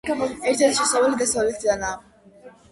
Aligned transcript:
ერთადერთი 0.11 0.71
შესასვლელი 0.79 1.21
დასავლეთიდანაა. 1.21 2.53